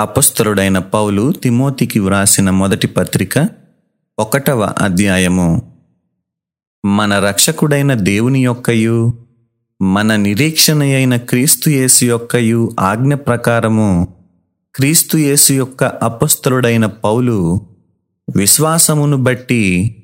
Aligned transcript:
అపస్తరుడైన 0.00 0.78
పౌలు 0.78 1.32
తిమోతికి 1.32 2.00
వ్రాసిన 2.00 2.50
మొదటి 2.50 2.86
పత్రిక 2.86 3.48
ఒకటవ 4.18 4.72
అధ్యాయము. 4.78 5.62
మన 6.86 7.18
రక్షకుడైన 7.18 7.94
దేవుని 7.94 8.44
యొక్కయు 8.44 9.14
మన 9.82 10.16
నిరీక్షణ 10.16 10.82
అయిన 10.82 11.16
క్రీస్తుయేసు 11.16 12.04
యొక్కయు 12.04 12.76
ఆజ్ఞ 12.80 13.14
ప్రకారము 13.14 14.08
క్రీస్తుయేసు 14.74 15.52
యొక్క 15.52 15.84
అపస్తరుడైన 15.84 16.86
పౌలు 16.86 17.60
విశ్వాసమును 18.36 19.16
బట్టి 19.16 19.96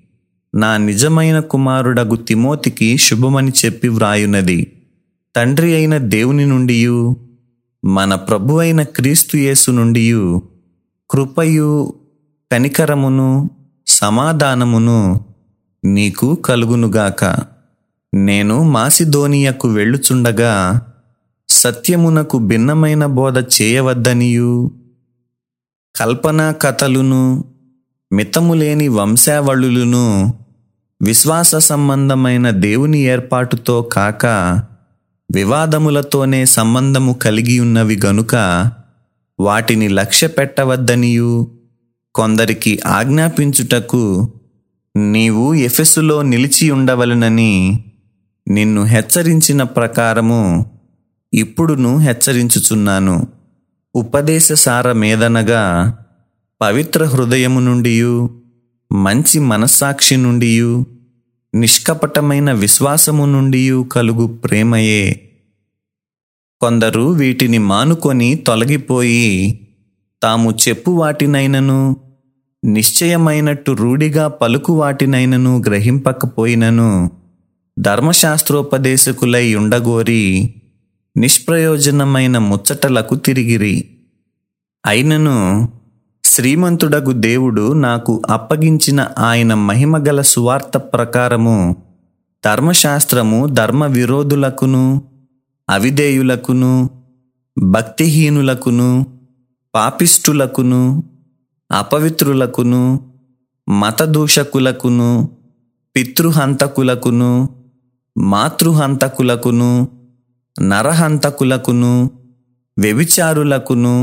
నా 0.55 0.77
నిజమైన 0.77 1.41
కుమారుడగు 1.41 2.17
తిమోతికి 2.17 2.99
శుభమని 2.99 3.53
చెప్పి 3.65 3.89
వ్రాయున్నది 3.89 4.73
తండ్రి 5.37 5.75
అయిన 5.75 5.97
దేవుని 5.97 6.47
నుండియు 6.47 7.26
మన 7.87 8.15
ప్రభు 8.15 8.59
అయిన 8.59 8.83
క్రీస్తు 8.83 9.37
యేసు 9.37 9.71
నుండియు 9.71 10.43
కృపయు 11.11 11.95
కనికరమును 12.53 13.51
సమాధానమును 13.87 15.21
నీకు 15.85 16.35
కలుగునుగాక. 16.35 17.37
నేను 18.15 18.63
మాసిధోనియకు 18.63 19.69
వెళ్ళుచుండగా 19.69 20.83
సత్యమునకు 21.49 22.39
భిన్నమైన 22.39 23.07
బోధ 23.07 23.39
చేయవద్దనియు. 23.39 24.71
కల్పనా 25.97 26.53
కథలును 26.53 27.45
మితములేని 28.13 28.89
వంశావళులను 28.89 30.35
విశ్వాస 31.03 31.57
సంబంధమైన 31.57 32.51
దేవుని 32.51 32.99
ఏర్పాటుతో 32.99 33.83
కాక 33.83 34.27
వివాదములతోనే 35.31 36.45
సంబంధము 36.45 37.13
కలిగి 37.13 37.61
ఉన్నవి 37.61 38.01
గనుక 38.07 38.35
వాటిని 39.41 39.89
లక్ష్య 39.89 40.27
పెట్టవద్దనియు 40.27 41.51
కొందరికి 42.15 42.81
ఆజ్ఞాపించుటకు 42.87 44.33
నీవు 44.97 45.55
ఎఫెసులో 45.55 46.23
నిలిచి 46.23 46.71
ఉండవలనని 46.71 47.85
నిన్ను 48.49 48.83
హెచ్చరించిన 48.83 49.63
ప్రకారము 49.63 50.67
ఇప్పుడును 51.35 51.99
హెచ్చరించుచున్నాను. 51.99 53.27
ఉపదేశ 53.95 54.53
సారమేదనగా 54.53 55.97
పవిత్ర 56.61 57.05
హృదయము 57.05 57.61
నుండియు 57.61 58.41
మంచి 58.93 59.41
మనస్సాక్షి 59.41 60.17
నుండియు 60.17 60.87
నిష్కపటమైన 61.61 62.53
విశ్వాసము 62.53 63.25
నుండి 63.27 63.85
కలుగు 63.93 64.27
ప్రేమయే. 64.27 65.31
కొందరు 66.61 67.01
వీటిని 67.01 67.59
మానుకొని 67.59 68.35
తొలగిపోయి 68.35 69.61
తాము 70.23 70.51
చెప్పు 70.51 70.91
వాటినైనను 70.91 71.97
నిశ్చయమైనట్టు 72.65 73.73
రూఢిగా 73.73 74.29
పలుకు 74.29 74.73
వాటినైనను 74.73 75.63
గ్రహింపకపోయినను 75.67 77.11
ధర్మశాస్త్రోపదేశకులై 77.79 79.55
ఉండగోరి 79.55 80.55
నిష్ప్రయోజనమైన 81.17 82.39
ముచ్చటలకు 82.39 83.15
తిరిగిరి. 83.15 83.91
అయినను 84.87 85.69
శ్రీమంతుడగు 86.37 87.13
దేవుడు 87.25 87.63
నాకు 87.83 88.13
అప్పగించిన 88.31 89.01
ఆయన 89.19 89.53
మహిమగల 89.55 90.21
సువార్త 90.23 90.77
ప్రకారము 90.95 91.55
ధర్మశాస్త్రము 92.45 93.39
ధర్మ 93.53 93.85
విరోధులకును 93.87 94.83
అవిధేయులకును 95.69 96.73
భక్తిహీనులకును 97.57 98.91
పాపిష్టులకును 99.75 100.83
అపవిత్రులకును 101.71 102.83
మతదూషకులకును 103.69 105.11
పితృహంతకులకును 105.95 107.33
మాతృహంతకులకును 108.17 109.73
నరహంతకులకును 110.57 111.95
వ్యభిచారులకును 112.77 113.97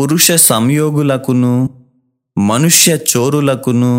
పురుష 0.00 0.32
సంయోగులకును 0.42 1.54
మనుష్య 2.36 2.90
చోరులకును 3.10 3.90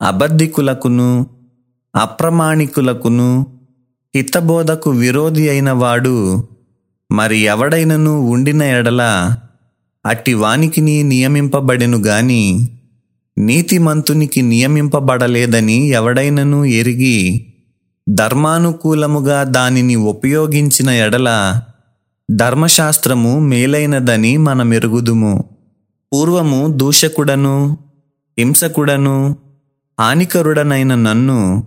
అబద్ధికులకును 0.00 1.08
అప్రమాణికులకును 1.94 3.26
హితబోధకు 4.14 4.90
విరోధి 4.90 5.44
అయిన 5.48 5.70
వాడు 5.72 6.14
మరి 7.10 7.38
ఎవడైనను 7.44 8.14
ఉండిన 8.26 8.62
ఎడల 8.72 9.02
అట్టి 10.04 10.34
వానికిని 10.34 10.96
నియమింపబడెను 11.02 11.98
గాని 12.06 12.42
నీతిమంతునికి 13.36 14.42
నియమింపబడలేదని 14.42 15.78
ఎవడైనను 15.92 16.64
ఎరిగి 16.74 17.18
ధర్మానుకూలముగా 18.06 19.40
దానిని 19.50 19.96
ఉపయోగించిన 20.06 20.90
ఎడల 21.00 21.28
ధర్మశాస్త్రము 22.30 23.38
మేలైనదని 23.38 24.36
మనమెరుగుదుము. 24.36 25.44
పూర్వము 26.12 26.68
దూషకుడను 26.76 27.78
హింసకుడను 28.38 29.36
హానికరుడనైన 30.00 30.94
నన్ను 30.94 31.66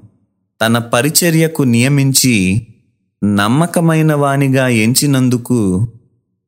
తన 0.61 0.77
పరిచర్యకు 0.77 1.63
నియమించి 1.63 2.67
నమ్మకమైన 3.23 4.13
వానిగా 4.13 4.67
ఎంచినందుకు 4.67 5.87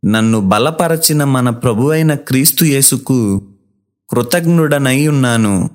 నన్ను 0.05 0.39
బలపరచిన 0.39 1.23
మన 1.23 1.49
ప్రభువైన 1.49 2.13
క్రీస్తు 2.13 2.65
యేసుకు 2.65 3.41
కృతజ్ఞుడనై 4.09 5.07
ఉన్నాను. 5.07 5.69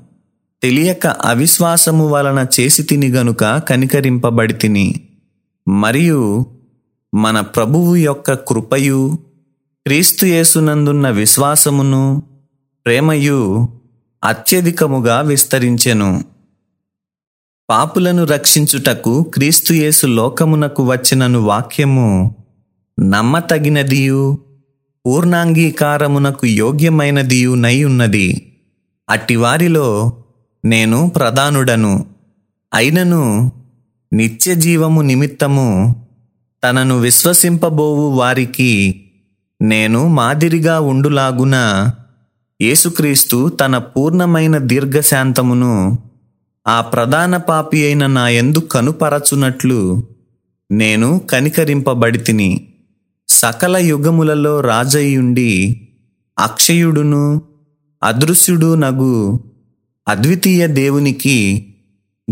తెలియక 0.62 1.06
అవిశ్వాసము 1.06 2.08
వలన 2.08 2.46
చేసి 2.60 2.82
తిని 2.82 3.08
గనుక 3.08 3.58
కనికరింపబడి 3.58 4.52
తిని 4.52 5.00
మరియు 5.68 6.46
మన 7.14 7.40
ప్రభువు 7.40 7.96
యొక్క 7.96 8.32
కృపయు 8.32 9.18
క్రీస్తుయేసునందున్న 9.86 11.10
విశ్వాసమును 11.10 12.22
ప్రేమయు 12.86 13.68
అత్యధికముగా 14.24 15.20
విస్తరించెను. 15.20 16.24
పాపులను 17.70 18.24
రక్షించుటకు 18.24 19.22
క్రీస్తుయేసు 19.22 20.06
లోకమునకు 20.06 20.82
వచ్చినను 20.82 21.40
వాక్యము 21.40 22.34
నమ్మతగినదియు 23.00 24.38
పూర్ణాంగీకారమునకు 25.06 26.46
యోగ్యమైనదియు 26.46 27.54
నై 27.54 27.84
ఉన్నది. 27.84 28.56
అట్టివారిలో 29.10 30.12
నేను 30.64 31.08
ప్రధానుడను. 31.16 32.06
అయినను 32.74 33.52
నిత్య 34.12 34.54
జీవము 34.54 35.00
నిమిత్తము 35.00 35.96
తనను 36.62 36.98
విశ్వసింపబోవు 36.98 38.18
వారికి 38.18 39.04
నేను 39.62 40.08
మాదిరిగా 40.08 40.80
ఉండులాగున 40.80 41.56
యేసుక్రీస్తు 42.62 43.48
తన 43.48 43.78
పూర్ణమైన 43.78 44.58
దీర్ఘశాంతమును 44.58 45.98
ఆ 46.68 46.80
ప్రధాన 46.80 47.36
పాపి 47.36 47.84
అయిన 47.84 48.06
నా 48.06 48.28
ఎందు 48.28 48.58
కనుపరచునట్లు 48.58 50.04
నేను 50.70 51.18
కనికరింపబడితిని. 51.18 52.66
సకల 53.28 53.76
యుగములలో 53.76 54.60
రాజయ్యుండి 54.60 55.50
అక్షయుడును 56.38 57.42
అదృశ్యుడు 58.02 58.74
నగు 58.74 59.40
అద్వితీయ 60.08 60.66
దేవునికి 60.66 61.66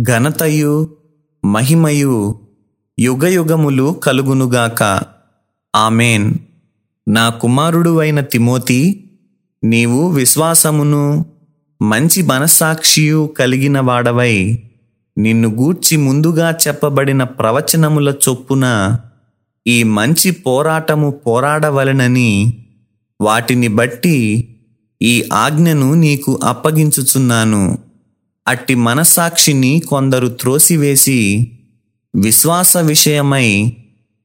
ఘనతయు 0.02 0.88
మహిమయు 1.44 2.40
యుగయుగములు 3.00 4.00
కలుగునుగాక. 4.02 5.00
ఆమెన్. 5.76 6.34
నా 7.08 7.28
కుమారుడు 7.28 7.98
అయిన 7.98 8.20
తిమోతి 8.20 9.10
నీవు 9.64 10.10
విశ్వాసమును 10.10 11.26
మంచి 11.82 12.22
మనస్సాక్షియు 12.22 13.34
కలిగిన 13.38 13.80
వాడవై 13.80 14.58
నిన్ను 15.18 15.48
గూర్చి 15.48 15.96
ముందుగా 15.96 16.54
చెప్పబడిన 16.68 17.22
ప్రవచనముల 17.22 18.14
చొప్పున 18.28 18.96
ఈ 19.66 19.82
మంచి 19.82 20.30
పోరాటము 20.30 21.10
పోరాడవలెనని 21.10 22.64
వాటిని 23.20 23.68
బట్టి 23.68 24.48
ఈ 25.02 25.28
ఆజ్ఞను 25.32 25.94
నీకు 25.94 26.40
అప్పగించుచున్నాను. 26.44 27.78
అట్టి 28.48 28.74
మనస్సాక్షిని 28.74 29.80
కొందరు 29.80 30.28
త్రోసివేసి 30.28 31.52
విశ్వాస 32.14 32.76
విషయమై 32.76 33.72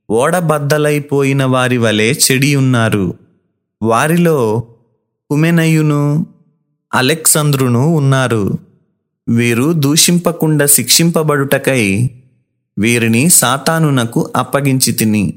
ఓడబద్దలైపోయిన 0.09 1.44
వారి 1.44 1.77
వలె 1.77 2.13
చెడి 2.13 2.56
ఉన్నారు 2.56 3.13
వారిలో 3.81 4.63
కుమెనయును 5.30 6.25
అలెక్సంద్రును 6.94 7.95
ఉన్నారు. 7.95 8.57
వీరు 9.30 9.74
దూషింపకుండా 9.74 10.65
శిక్షింపబడుటకై 10.65 12.09
వీరిని 12.77 13.30
సాతానునకు 13.30 14.33
అప్పగించి 14.36 14.91
తిని 14.91 15.33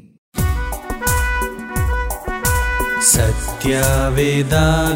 సత్య 3.03 3.75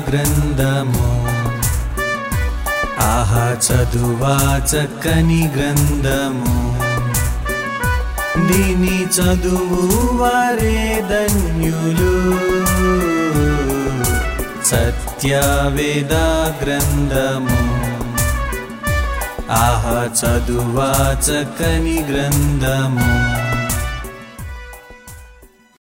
గ్రంథము 0.08 1.08
ఆహా 3.00 3.56
చదువా 3.66 4.36
చక్కని 4.66 5.50
గ్రంథము 5.56 6.54
దీని 8.36 9.04
చదువు 9.04 10.16
వారే 10.16 11.04
ధన్యులు. 11.10 12.14
సత్యవేద 14.66 16.12
గ్రంథము 16.64 17.70
ఆహ 19.50 20.08
చదువా 20.20 21.16
చక్కని 21.26 22.04
గ్రంథము. 22.10 23.39